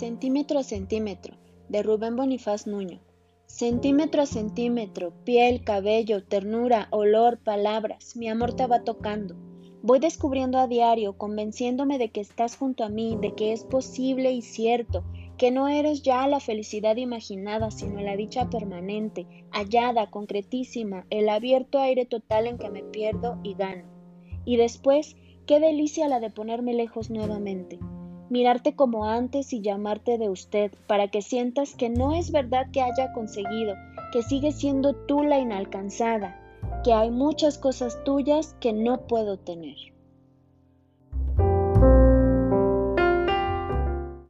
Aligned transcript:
Centímetro 0.00 0.58
a 0.58 0.62
centímetro, 0.62 1.36
de 1.68 1.82
Rubén 1.82 2.16
Bonifaz 2.16 2.66
Nuño. 2.66 3.00
Centímetro 3.44 4.22
a 4.22 4.26
centímetro, 4.26 5.12
piel, 5.26 5.62
cabello, 5.62 6.24
ternura, 6.24 6.88
olor, 6.90 7.38
palabras, 7.38 8.16
mi 8.16 8.30
amor 8.30 8.54
te 8.54 8.66
va 8.66 8.82
tocando. 8.82 9.36
Voy 9.82 9.98
descubriendo 9.98 10.56
a 10.56 10.68
diario, 10.68 11.18
convenciéndome 11.18 11.98
de 11.98 12.08
que 12.08 12.22
estás 12.22 12.56
junto 12.56 12.82
a 12.82 12.88
mí, 12.88 13.18
de 13.20 13.34
que 13.34 13.52
es 13.52 13.64
posible 13.64 14.32
y 14.32 14.40
cierto, 14.40 15.04
que 15.36 15.50
no 15.50 15.68
eres 15.68 16.00
ya 16.00 16.26
la 16.28 16.40
felicidad 16.40 16.96
imaginada, 16.96 17.70
sino 17.70 18.00
la 18.00 18.16
dicha 18.16 18.48
permanente, 18.48 19.26
hallada, 19.50 20.10
concretísima, 20.10 21.04
el 21.10 21.28
abierto 21.28 21.78
aire 21.78 22.06
total 22.06 22.46
en 22.46 22.56
que 22.56 22.70
me 22.70 22.82
pierdo 22.84 23.38
y 23.42 23.52
gano. 23.52 23.84
Y 24.46 24.56
después, 24.56 25.16
qué 25.44 25.60
delicia 25.60 26.08
la 26.08 26.20
de 26.20 26.30
ponerme 26.30 26.72
lejos 26.72 27.10
nuevamente 27.10 27.78
mirarte 28.30 28.74
como 28.74 29.04
antes 29.04 29.52
y 29.52 29.60
llamarte 29.60 30.18
de 30.18 30.30
usted, 30.30 30.72
para 30.86 31.08
que 31.08 31.22
sientas 31.22 31.74
que 31.74 31.90
no 31.90 32.14
es 32.14 32.32
verdad 32.32 32.66
que 32.72 32.80
haya 32.80 33.12
conseguido, 33.12 33.74
que 34.12 34.22
sigue 34.22 34.52
siendo 34.52 34.94
tú 34.94 35.22
la 35.22 35.38
inalcanzada, 35.38 36.40
que 36.84 36.92
hay 36.92 37.10
muchas 37.10 37.58
cosas 37.58 38.02
tuyas 38.04 38.56
que 38.60 38.72
no 38.72 39.06
puedo 39.06 39.36
tener. 39.38 39.76